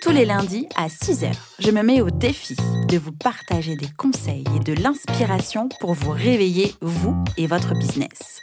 [0.00, 2.56] Tous les lundis à 6h, je me mets au défi
[2.88, 8.40] de vous partager des conseils et de l'inspiration pour vous réveiller, vous et votre business.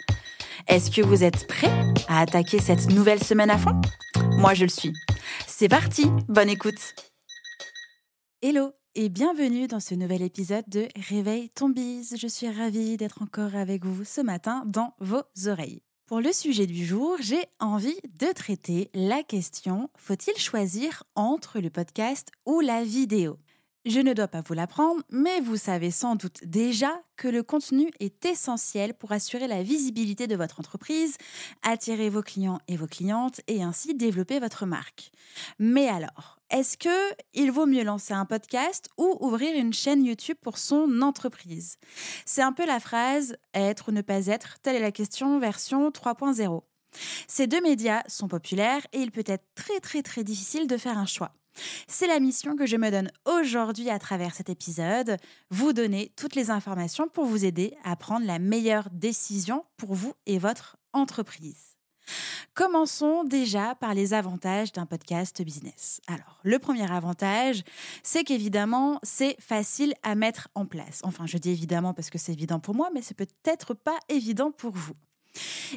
[0.67, 1.71] Est-ce que vous êtes prêts
[2.07, 3.81] à attaquer cette nouvelle semaine à fond?
[4.37, 4.93] Moi, je le suis.
[5.47, 6.93] C'est parti, bonne écoute
[8.43, 12.15] Hello et bienvenue dans ce nouvel épisode de Réveille ton bise.
[12.19, 15.81] Je suis ravie d'être encore avec vous ce matin dans vos oreilles.
[16.07, 21.69] Pour le sujet du jour, j'ai envie de traiter la question faut-il choisir entre le
[21.69, 23.39] podcast ou la vidéo?
[23.83, 27.91] Je ne dois pas vous l'apprendre, mais vous savez sans doute déjà que le contenu
[27.99, 31.17] est essentiel pour assurer la visibilité de votre entreprise,
[31.61, 35.11] attirer vos clients et vos clientes et ainsi développer votre marque.
[35.59, 40.37] Mais alors, est-ce que il vaut mieux lancer un podcast ou ouvrir une chaîne YouTube
[40.41, 41.77] pour son entreprise?
[42.25, 45.89] C'est un peu la phrase être ou ne pas être, telle est la question version
[45.89, 46.61] 3.0.
[47.27, 50.97] Ces deux médias sont populaires et il peut être très très très difficile de faire
[50.97, 51.33] un choix.
[51.87, 55.17] C'est la mission que je me donne aujourd'hui à travers cet épisode,
[55.49, 60.13] vous donner toutes les informations pour vous aider à prendre la meilleure décision pour vous
[60.25, 61.76] et votre entreprise.
[62.53, 66.01] Commençons déjà par les avantages d'un podcast business.
[66.07, 67.63] Alors, le premier avantage,
[68.03, 71.01] c'est qu'évidemment, c'est facile à mettre en place.
[71.03, 74.51] Enfin, je dis évidemment parce que c'est évident pour moi, mais c'est peut-être pas évident
[74.51, 74.93] pour vous.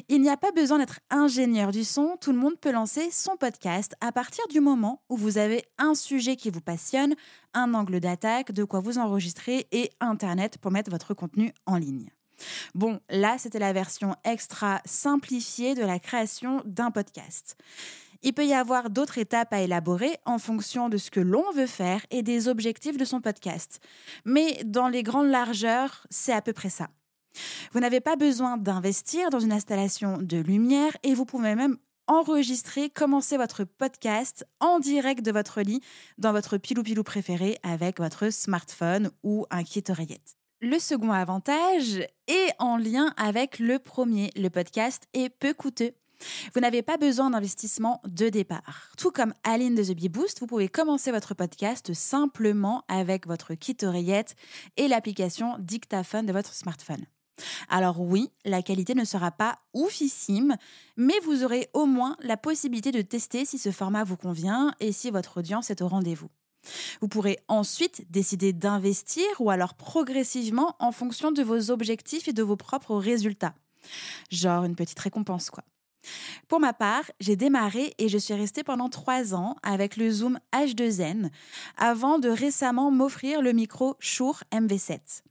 [0.09, 3.35] Il n'y a pas besoin d'être ingénieur du son, tout le monde peut lancer son
[3.37, 7.15] podcast à partir du moment où vous avez un sujet qui vous passionne,
[7.53, 12.09] un angle d'attaque, de quoi vous enregistrer et Internet pour mettre votre contenu en ligne.
[12.75, 17.55] Bon, là, c'était la version extra simplifiée de la création d'un podcast.
[18.23, 21.67] Il peut y avoir d'autres étapes à élaborer en fonction de ce que l'on veut
[21.67, 23.79] faire et des objectifs de son podcast.
[24.25, 26.89] Mais dans les grandes largeurs, c'est à peu près ça.
[27.71, 32.89] Vous n'avez pas besoin d'investir dans une installation de lumière et vous pouvez même enregistrer,
[32.89, 35.81] commencer votre podcast en direct de votre lit
[36.17, 40.40] dans votre pilou-pilou préféré avec votre smartphone ou un kit oreillette.
[40.63, 44.29] Le second avantage est en lien avec le premier.
[44.35, 45.89] Le podcast est peu coûteux.
[46.53, 48.91] Vous n'avez pas besoin d'investissement de départ.
[48.95, 53.55] Tout comme Aline de The Bee Boost, vous pouvez commencer votre podcast simplement avec votre
[53.55, 54.35] kit oreillette
[54.77, 57.07] et l'application dictaphone de votre smartphone.
[57.67, 60.57] Alors oui, la qualité ne sera pas oufissime,
[60.95, 64.91] mais vous aurez au moins la possibilité de tester si ce format vous convient et
[64.91, 66.29] si votre audience est au rendez-vous.
[67.01, 72.43] Vous pourrez ensuite décider d'investir ou alors progressivement en fonction de vos objectifs et de
[72.43, 73.55] vos propres résultats.
[74.29, 75.63] Genre une petite récompense, quoi.
[76.47, 80.39] Pour ma part, j'ai démarré et je suis restée pendant trois ans avec le Zoom
[80.53, 81.29] H2N
[81.77, 85.21] avant de récemment m'offrir le micro Shure MV7.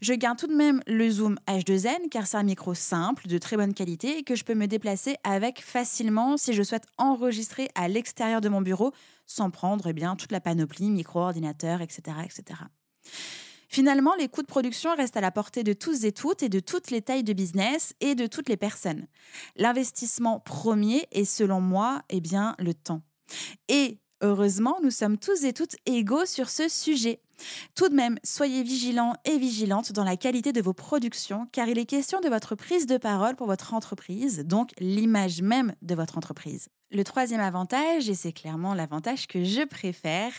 [0.00, 3.56] Je garde tout de même le zoom H2N car c'est un micro simple, de très
[3.56, 7.88] bonne qualité et que je peux me déplacer avec facilement si je souhaite enregistrer à
[7.88, 8.92] l'extérieur de mon bureau
[9.26, 12.60] sans prendre eh bien, toute la panoplie, micro, ordinateur, etc., etc.
[13.68, 16.60] Finalement, les coûts de production restent à la portée de tous et toutes et de
[16.60, 19.06] toutes les tailles de business et de toutes les personnes.
[19.56, 23.02] L'investissement premier est selon moi eh bien, le temps.
[23.68, 27.20] Et heureusement, nous sommes tous et toutes égaux sur ce sujet.
[27.74, 31.78] Tout de même, soyez vigilants et vigilantes dans la qualité de vos productions, car il
[31.78, 36.16] est question de votre prise de parole pour votre entreprise, donc l'image même de votre
[36.16, 36.68] entreprise.
[36.92, 40.30] Le troisième avantage, et c'est clairement l'avantage que je préfère,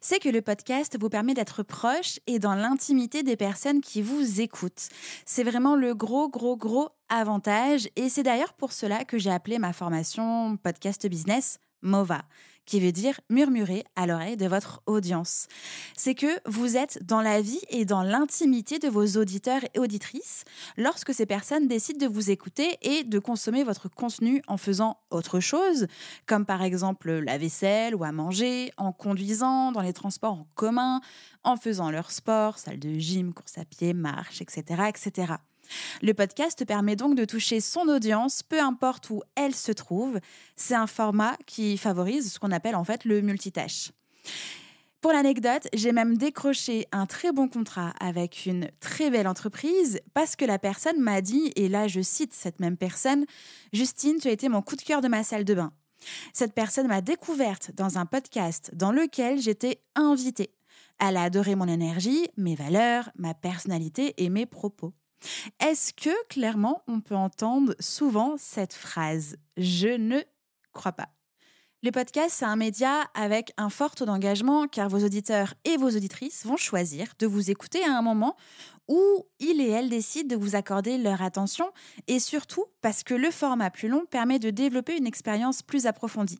[0.00, 4.40] c'est que le podcast vous permet d'être proche et dans l'intimité des personnes qui vous
[4.40, 4.88] écoutent.
[5.26, 9.58] C'est vraiment le gros, gros, gros avantage, et c'est d'ailleurs pour cela que j'ai appelé
[9.58, 12.22] ma formation Podcast Business MOVA
[12.66, 15.46] qui veut dire murmurer à l'oreille de votre audience.
[15.96, 20.44] C'est que vous êtes dans la vie et dans l'intimité de vos auditeurs et auditrices
[20.76, 25.40] lorsque ces personnes décident de vous écouter et de consommer votre contenu en faisant autre
[25.40, 25.86] chose,
[26.26, 31.00] comme par exemple la vaisselle ou à manger, en conduisant dans les transports en commun,
[31.44, 35.34] en faisant leur sport, salle de gym, course à pied, marche, etc., etc.
[36.02, 40.18] Le podcast permet donc de toucher son audience, peu importe où elle se trouve.
[40.56, 43.92] C'est un format qui favorise ce qu'on appelle en fait le multitâche.
[45.02, 50.36] Pour l'anecdote, j'ai même décroché un très bon contrat avec une très belle entreprise parce
[50.36, 53.26] que la personne m'a dit, et là je cite cette même personne,
[53.72, 55.72] Justine, tu as été mon coup de cœur de ma salle de bain.
[56.32, 60.54] Cette personne m'a découverte dans un podcast dans lequel j'étais invitée.
[61.00, 64.92] Elle a adoré mon énergie, mes valeurs, ma personnalité et mes propos.
[65.60, 70.20] Est-ce que clairement on peut entendre souvent cette phrase Je ne
[70.72, 71.08] crois pas.
[71.84, 75.90] Le podcast, c'est un média avec un fort taux d'engagement car vos auditeurs et vos
[75.90, 78.36] auditrices vont choisir de vous écouter à un moment
[78.86, 81.72] où ils et elles décident de vous accorder leur attention
[82.06, 86.38] et surtout parce que le format plus long permet de développer une expérience plus approfondie.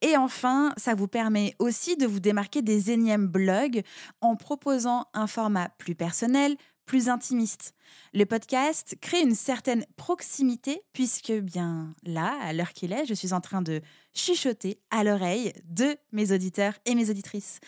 [0.00, 3.82] Et enfin, ça vous permet aussi de vous démarquer des énièmes blogs
[4.22, 7.74] en proposant un format plus personnel, plus intimiste.
[8.14, 13.32] Le podcast crée une certaine proximité puisque bien là, à l'heure qu'il est, je suis
[13.32, 13.82] en train de
[14.14, 17.60] chuchoter à l'oreille de mes auditeurs et mes auditrices.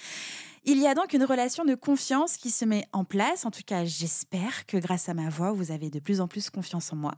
[0.64, 3.44] Il y a donc une relation de confiance qui se met en place.
[3.44, 6.50] En tout cas, j'espère que grâce à ma voix, vous avez de plus en plus
[6.50, 7.14] confiance en moi.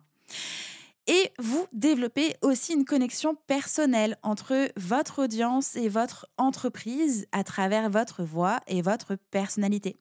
[1.07, 7.91] Et vous développez aussi une connexion personnelle entre votre audience et votre entreprise à travers
[7.91, 9.97] votre voix et votre personnalité.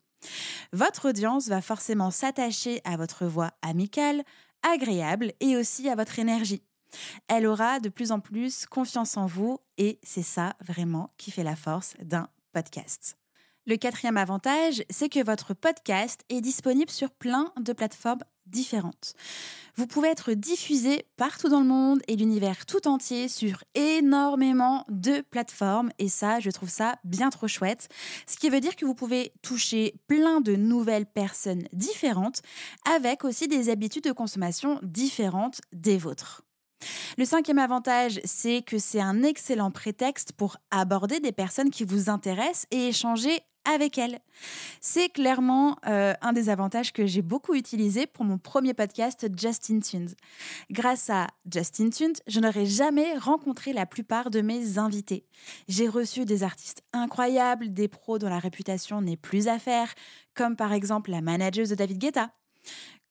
[0.73, 4.23] Votre audience va forcément s'attacher à votre voix amicale,
[4.63, 6.63] agréable et aussi à votre énergie.
[7.27, 11.43] Elle aura de plus en plus confiance en vous et c'est ça vraiment qui fait
[11.43, 13.18] la force d'un podcast.
[13.69, 19.13] Le quatrième avantage, c'est que votre podcast est disponible sur plein de plateformes différentes.
[19.75, 25.21] Vous pouvez être diffusé partout dans le monde et l'univers tout entier sur énormément de
[25.21, 27.89] plateformes et ça, je trouve ça bien trop chouette.
[28.25, 32.41] Ce qui veut dire que vous pouvez toucher plein de nouvelles personnes différentes
[32.91, 36.41] avec aussi des habitudes de consommation différentes des vôtres.
[37.17, 42.09] Le cinquième avantage, c'est que c'est un excellent prétexte pour aborder des personnes qui vous
[42.09, 44.19] intéressent et échanger avec elles.
[44.81, 49.79] C'est clairement euh, un des avantages que j'ai beaucoup utilisé pour mon premier podcast Justin
[49.79, 50.09] Tunes.
[50.71, 55.25] Grâce à Justin Tunes, je n'aurais jamais rencontré la plupart de mes invités.
[55.67, 59.93] J'ai reçu des artistes incroyables, des pros dont la réputation n'est plus à faire,
[60.33, 62.31] comme par exemple la manageuse de David Guetta.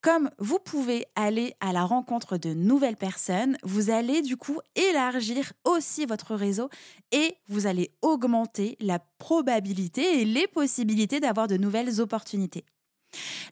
[0.01, 5.51] Comme vous pouvez aller à la rencontre de nouvelles personnes, vous allez du coup élargir
[5.65, 6.69] aussi votre réseau
[7.11, 12.63] et vous allez augmenter la probabilité et les possibilités d'avoir de nouvelles opportunités.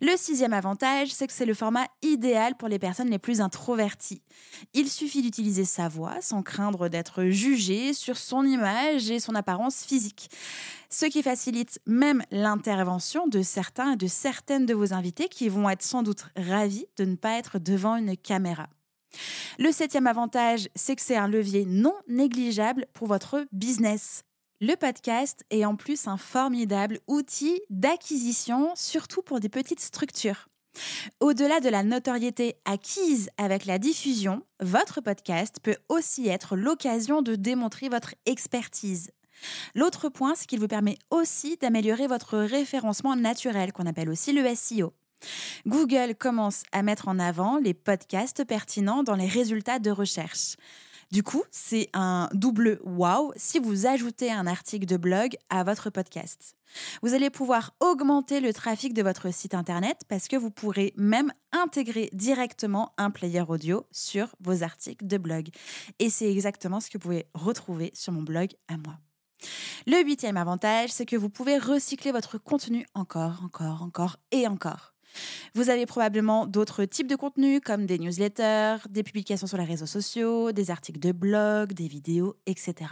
[0.01, 4.21] Le sixième avantage, c'est que c'est le format idéal pour les personnes les plus introverties.
[4.73, 9.83] Il suffit d'utiliser sa voix sans craindre d'être jugé sur son image et son apparence
[9.83, 10.29] physique.
[10.89, 15.69] Ce qui facilite même l'intervention de certains et de certaines de vos invités qui vont
[15.69, 18.67] être sans doute ravis de ne pas être devant une caméra.
[19.57, 24.23] Le septième avantage, c'est que c'est un levier non négligeable pour votre business.
[24.59, 30.47] Le podcast est en plus un formidable outil d'acquisition, surtout pour des petites structures.
[31.19, 37.35] Au-delà de la notoriété acquise avec la diffusion, votre podcast peut aussi être l'occasion de
[37.35, 39.11] démontrer votre expertise.
[39.75, 44.55] L'autre point, c'est qu'il vous permet aussi d'améliorer votre référencement naturel, qu'on appelle aussi le
[44.55, 44.91] SEO.
[45.67, 50.55] Google commence à mettre en avant les podcasts pertinents dans les résultats de recherche.
[51.11, 55.89] Du coup, c'est un double wow si vous ajoutez un article de blog à votre
[55.89, 56.57] podcast.
[57.01, 61.31] Vous allez pouvoir augmenter le trafic de votre site internet parce que vous pourrez même
[61.53, 65.47] intégrer directement un player audio sur vos articles de blog.
[65.99, 68.97] Et c'est exactement ce que vous pouvez retrouver sur mon blog à moi.
[69.85, 74.96] Le huitième avantage, c'est que vous pouvez recycler votre contenu encore, encore, encore et encore.
[75.55, 79.85] Vous avez probablement d'autres types de contenus comme des newsletters, des publications sur les réseaux
[79.85, 82.91] sociaux, des articles de blog, des vidéos, etc.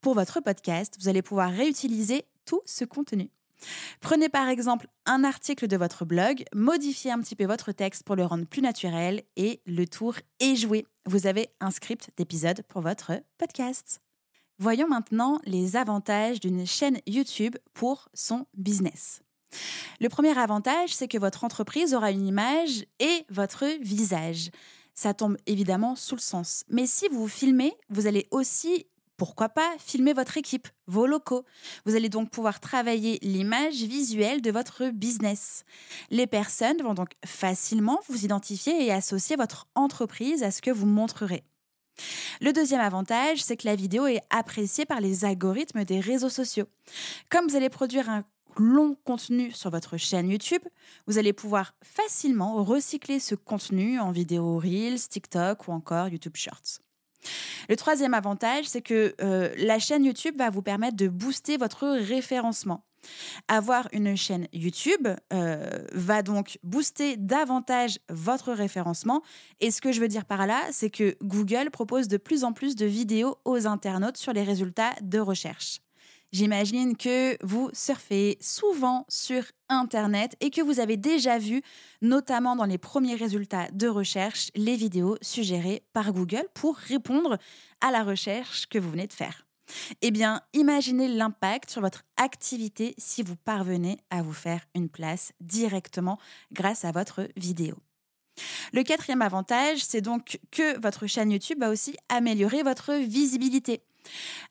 [0.00, 3.30] Pour votre podcast, vous allez pouvoir réutiliser tout ce contenu.
[4.00, 8.16] Prenez par exemple un article de votre blog, modifiez un petit peu votre texte pour
[8.16, 10.86] le rendre plus naturel et le tour est joué.
[11.06, 14.00] Vous avez un script d'épisode pour votre podcast.
[14.58, 19.22] Voyons maintenant les avantages d'une chaîne YouTube pour son business.
[20.00, 24.50] Le premier avantage, c'est que votre entreprise aura une image et votre visage.
[24.94, 26.64] Ça tombe évidemment sous le sens.
[26.68, 28.86] Mais si vous filmez, vous allez aussi,
[29.16, 31.44] pourquoi pas, filmer votre équipe, vos locaux.
[31.86, 35.64] Vous allez donc pouvoir travailler l'image visuelle de votre business.
[36.10, 40.86] Les personnes vont donc facilement vous identifier et associer votre entreprise à ce que vous
[40.86, 41.44] montrerez.
[42.40, 46.66] Le deuxième avantage, c'est que la vidéo est appréciée par les algorithmes des réseaux sociaux.
[47.30, 48.24] Comme vous allez produire un
[48.56, 50.62] long contenu sur votre chaîne YouTube,
[51.06, 56.80] vous allez pouvoir facilement recycler ce contenu en vidéo Reels, TikTok ou encore YouTube Shorts.
[57.68, 61.88] Le troisième avantage, c'est que euh, la chaîne YouTube va vous permettre de booster votre
[61.88, 62.84] référencement.
[63.46, 69.22] Avoir une chaîne YouTube euh, va donc booster davantage votre référencement.
[69.60, 72.52] Et ce que je veux dire par là, c'est que Google propose de plus en
[72.52, 75.80] plus de vidéos aux internautes sur les résultats de recherche.
[76.30, 81.62] J'imagine que vous surfez souvent sur Internet et que vous avez déjà vu,
[82.02, 87.38] notamment dans les premiers résultats de recherche, les vidéos suggérées par Google pour répondre
[87.80, 89.46] à la recherche que vous venez de faire.
[90.02, 95.32] Eh bien, imaginez l'impact sur votre activité si vous parvenez à vous faire une place
[95.40, 96.18] directement
[96.52, 97.76] grâce à votre vidéo.
[98.72, 103.82] Le quatrième avantage, c'est donc que votre chaîne YouTube va aussi améliorer votre visibilité.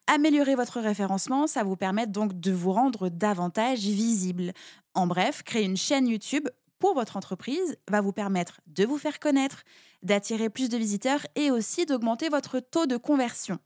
[0.08, 4.54] Améliorer votre référencement, ça vous permet donc de vous rendre davantage visible.
[4.94, 6.48] En bref, créer une chaîne YouTube
[6.80, 9.64] pour votre entreprise va vous permettre de vous faire connaître,
[10.04, 13.60] d'attirer plus de visiteurs et aussi d'augmenter votre taux de conversion.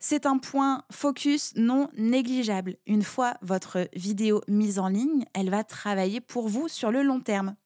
[0.00, 2.76] C'est un point focus non négligeable.
[2.86, 7.20] Une fois votre vidéo mise en ligne, elle va travailler pour vous sur le long
[7.20, 7.56] terme.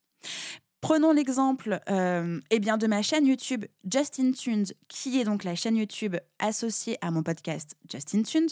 [0.81, 5.77] Prenons l'exemple euh, eh de ma chaîne YouTube Justin Tunes, qui est donc la chaîne
[5.77, 8.49] YouTube associée à mon podcast Justin Tunes.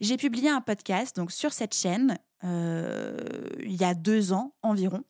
[0.00, 3.18] J'ai publié un podcast sur cette chaîne euh,
[3.62, 5.04] il y a deux ans environ.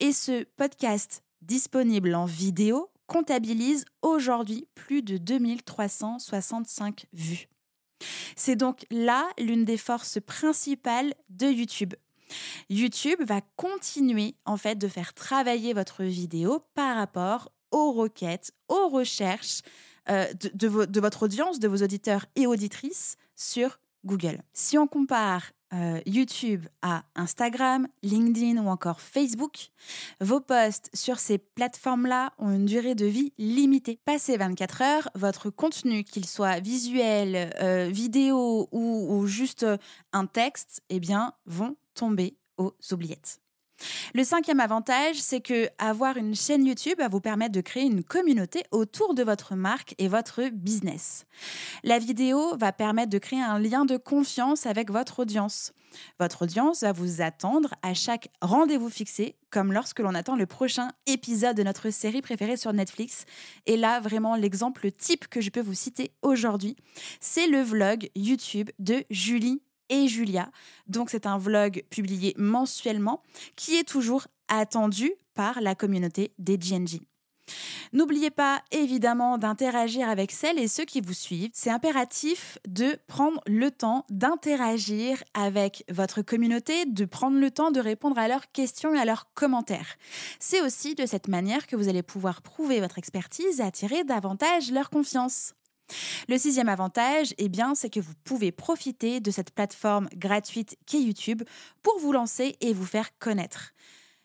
[0.00, 7.48] Et ce podcast disponible en vidéo comptabilise aujourd'hui plus de 2365 vues.
[8.34, 11.94] C'est donc là l'une des forces principales de YouTube.
[12.70, 18.88] YouTube va continuer en fait de faire travailler votre vidéo par rapport aux requêtes, aux
[18.88, 19.62] recherches
[20.08, 24.40] euh, de, votre audience, de vos auditeurs et auditrices sur Google.
[24.52, 29.70] Si on compare euh, YouTube à Instagram, LinkedIn ou encore Facebook,
[30.20, 33.98] vos posts sur ces plateformes-là ont une durée de vie limitée.
[34.04, 39.66] Passé 24 heures, votre contenu, qu'il soit visuel, euh, vidéo ou, ou, juste
[40.12, 43.40] un texte, eh bien, vont tomber aux oubliettes.
[44.14, 48.02] Le cinquième avantage, c'est que avoir une chaîne YouTube va vous permettre de créer une
[48.02, 51.26] communauté autour de votre marque et votre business.
[51.84, 55.72] La vidéo va permettre de créer un lien de confiance avec votre audience.
[56.20, 60.88] Votre audience va vous attendre à chaque rendez-vous fixé, comme lorsque l'on attend le prochain
[61.06, 63.24] épisode de notre série préférée sur Netflix.
[63.66, 66.76] Et là, vraiment, l'exemple type que je peux vous citer aujourd'hui,
[67.20, 70.50] c'est le vlog YouTube de Julie et Julia.
[70.86, 73.22] Donc c'est un vlog publié mensuellement
[73.56, 77.00] qui est toujours attendu par la communauté des GNG.
[77.92, 81.50] N'oubliez pas évidemment d'interagir avec celles et ceux qui vous suivent.
[81.52, 87.80] C'est impératif de prendre le temps d'interagir avec votre communauté, de prendre le temps de
[87.80, 89.96] répondre à leurs questions et à leurs commentaires.
[90.40, 94.72] C'est aussi de cette manière que vous allez pouvoir prouver votre expertise et attirer davantage
[94.72, 95.55] leur confiance.
[96.28, 101.00] Le sixième avantage, eh bien, c'est que vous pouvez profiter de cette plateforme gratuite qu'est
[101.00, 101.42] YouTube
[101.82, 103.72] pour vous lancer et vous faire connaître.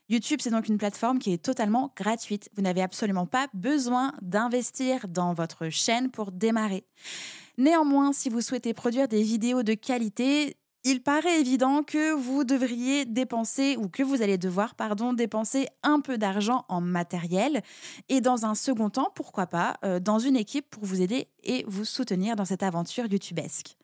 [0.10, 2.50] YouTube, c'est donc une plateforme qui est totalement gratuite.
[2.56, 6.86] Vous n'avez absolument pas besoin d'investir dans votre chaîne pour démarrer.
[7.58, 13.06] Néanmoins, si vous souhaitez produire des vidéos de qualité, il paraît évident que vous devriez
[13.06, 17.62] dépenser ou que vous allez devoir pardon dépenser un peu d'argent en matériel
[18.10, 21.64] et dans un second temps pourquoi pas euh, dans une équipe pour vous aider et
[21.68, 23.78] vous soutenir dans cette aventure youtubesque.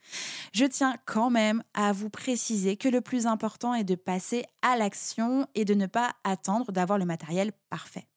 [0.54, 4.76] Je tiens quand même à vous préciser que le plus important est de passer à
[4.76, 8.08] l'action et de ne pas attendre d'avoir le matériel parfait.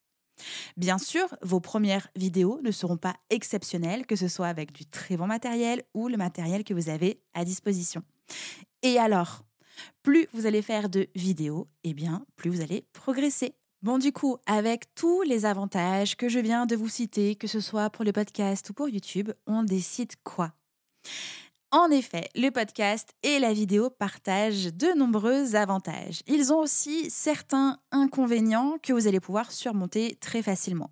[0.78, 5.18] Bien sûr, vos premières vidéos ne seront pas exceptionnelles, que ce soit avec du très
[5.18, 8.02] bon matériel ou le matériel que vous avez à disposition.
[8.82, 9.44] Et alors,
[10.02, 13.54] plus vous allez faire de vidéos, eh bien, plus vous allez progresser.
[13.82, 17.60] Bon, du coup, avec tous les avantages que je viens de vous citer, que ce
[17.60, 20.52] soit pour le podcast ou pour YouTube, on décide quoi?
[21.72, 26.20] En effet, le podcast et la vidéo partagent de nombreux avantages.
[26.26, 30.90] Ils ont aussi certains inconvénients que vous allez pouvoir surmonter très facilement.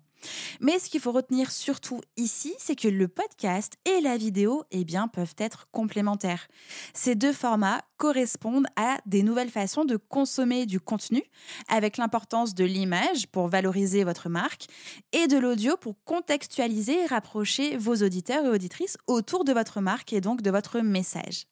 [0.59, 4.83] Mais ce qu'il faut retenir surtout ici, c'est que le podcast et la vidéo eh
[4.83, 6.47] bien, peuvent être complémentaires.
[6.93, 11.23] Ces deux formats correspondent à des nouvelles façons de consommer du contenu,
[11.67, 14.65] avec l'importance de l'image pour valoriser votre marque
[15.11, 20.13] et de l'audio pour contextualiser et rapprocher vos auditeurs et auditrices autour de votre marque
[20.13, 21.45] et donc de votre message.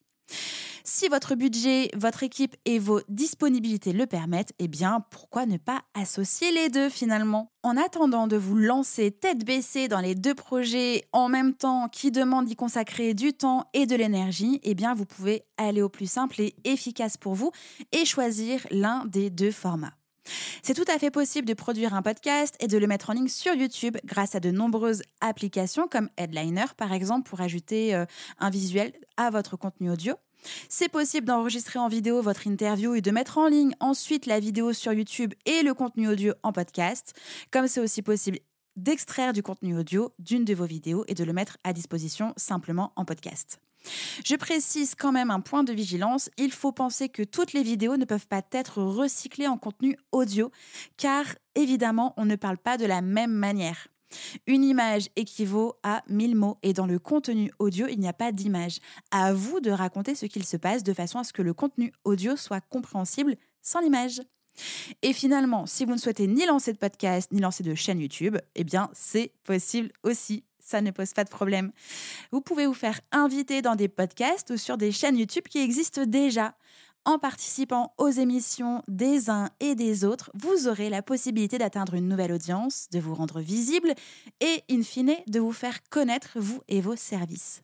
[0.89, 5.81] Si votre budget, votre équipe et vos disponibilités le permettent, eh bien, pourquoi ne pas
[5.93, 7.51] associer les deux finalement?
[7.61, 12.09] En attendant de vous lancer tête baissée dans les deux projets en même temps qui
[12.09, 16.09] demandent d'y consacrer du temps et de l'énergie, eh bien, vous pouvez aller au plus
[16.09, 17.51] simple et efficace pour vous
[17.91, 19.93] et choisir l'un des deux formats.
[20.63, 23.27] C'est tout à fait possible de produire un podcast et de le mettre en ligne
[23.27, 28.05] sur YouTube grâce à de nombreuses applications comme Headliner par exemple pour ajouter euh,
[28.39, 30.15] un visuel à votre contenu audio.
[30.69, 34.73] C'est possible d'enregistrer en vidéo votre interview et de mettre en ligne ensuite la vidéo
[34.73, 37.13] sur YouTube et le contenu audio en podcast,
[37.51, 38.39] comme c'est aussi possible
[38.75, 42.93] d'extraire du contenu audio d'une de vos vidéos et de le mettre à disposition simplement
[42.95, 43.59] en podcast.
[44.25, 47.97] Je précise quand même un point de vigilance, il faut penser que toutes les vidéos
[47.97, 50.51] ne peuvent pas être recyclées en contenu audio,
[50.97, 51.25] car
[51.55, 53.87] évidemment, on ne parle pas de la même manière.
[54.45, 58.31] Une image équivaut à 1000 mots et dans le contenu audio, il n'y a pas
[58.31, 58.79] d'image.
[59.11, 61.91] À vous de raconter ce qu'il se passe de façon à ce que le contenu
[62.03, 64.21] audio soit compréhensible sans l'image.
[65.01, 68.37] Et finalement, si vous ne souhaitez ni lancer de podcast, ni lancer de chaîne YouTube,
[68.55, 71.71] eh bien, c'est possible aussi ça ne pose pas de problème.
[72.31, 76.05] Vous pouvez vous faire inviter dans des podcasts ou sur des chaînes YouTube qui existent
[76.05, 76.55] déjà.
[77.07, 82.09] En participant aux émissions des uns et des autres, vous aurez la possibilité d'atteindre une
[82.09, 83.93] nouvelle audience, de vous rendre visible
[84.41, 87.61] et, in fine, de vous faire connaître vous et vos services.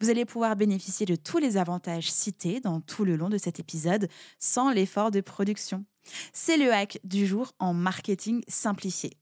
[0.00, 3.58] Vous allez pouvoir bénéficier de tous les avantages cités dans tout le long de cet
[3.58, 4.06] épisode
[4.38, 5.84] sans l'effort de production.
[6.32, 9.18] C'est le hack du jour en marketing simplifié.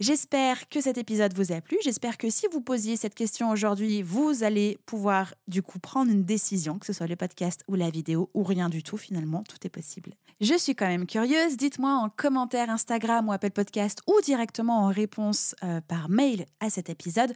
[0.00, 1.78] J'espère que cet épisode vous a plu.
[1.82, 6.24] J'espère que si vous posiez cette question aujourd'hui, vous allez pouvoir du coup prendre une
[6.24, 9.58] décision, que ce soit le podcast ou la vidéo ou rien du tout finalement, tout
[9.64, 10.14] est possible.
[10.40, 11.56] Je suis quand même curieuse.
[11.56, 16.70] Dites-moi en commentaire Instagram ou Apple Podcast ou directement en réponse euh, par mail à
[16.70, 17.32] cet épisode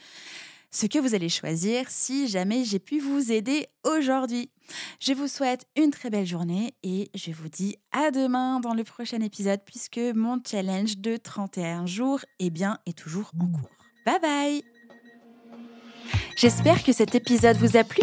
[0.71, 4.51] ce que vous allez choisir si jamais j'ai pu vous aider aujourd'hui.
[5.01, 8.85] Je vous souhaite une très belle journée et je vous dis à demain dans le
[8.85, 13.71] prochain épisode puisque mon challenge de 31 jours eh bien, est toujours en cours.
[14.05, 14.63] Bye bye
[16.37, 18.03] J'espère que cet épisode vous a plu.